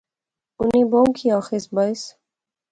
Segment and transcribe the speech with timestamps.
[0.59, 2.01] اُنی بہوں کی آخیس بائیس